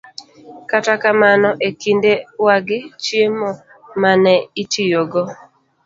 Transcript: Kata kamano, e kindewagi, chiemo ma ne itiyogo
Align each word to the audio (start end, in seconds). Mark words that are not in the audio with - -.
Kata 0.69 0.93
kamano, 1.01 1.49
e 1.67 1.69
kindewagi, 1.79 2.79
chiemo 3.03 3.49
ma 4.01 4.11
ne 4.23 4.35
itiyogo 4.61 5.21